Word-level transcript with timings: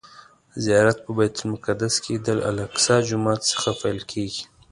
زیارت 0.63 0.97
په 1.05 1.11
بیت 1.17 1.35
المقدس 1.41 1.95
کې 2.03 2.13
د 2.25 2.27
الاقصی 2.49 2.95
جومات 3.07 3.41
څخه 3.51 3.69
پیل 3.81 3.99
کیږي. 4.11 4.43